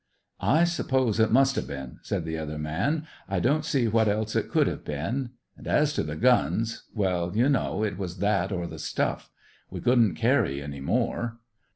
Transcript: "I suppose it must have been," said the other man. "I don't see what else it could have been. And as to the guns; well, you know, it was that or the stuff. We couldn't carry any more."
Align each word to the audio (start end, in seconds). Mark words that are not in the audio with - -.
"I 0.39 0.63
suppose 0.63 1.19
it 1.19 1.31
must 1.31 1.55
have 1.55 1.67
been," 1.67 1.99
said 2.01 2.25
the 2.25 2.35
other 2.35 2.57
man. 2.57 3.05
"I 3.29 3.39
don't 3.39 3.63
see 3.63 3.87
what 3.87 4.07
else 4.07 4.35
it 4.35 4.49
could 4.49 4.65
have 4.65 4.83
been. 4.83 5.29
And 5.55 5.67
as 5.67 5.93
to 5.93 6.01
the 6.01 6.15
guns; 6.15 6.85
well, 6.95 7.37
you 7.37 7.47
know, 7.47 7.83
it 7.83 7.99
was 7.99 8.17
that 8.17 8.51
or 8.51 8.65
the 8.65 8.79
stuff. 8.79 9.29
We 9.69 9.79
couldn't 9.79 10.15
carry 10.15 10.59
any 10.59 10.79
more." 10.79 11.37